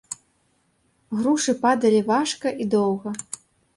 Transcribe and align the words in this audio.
Грушы 1.19 1.55
падалі 1.65 2.01
важка 2.11 2.47
і 2.67 2.71
доўга. 2.77 3.09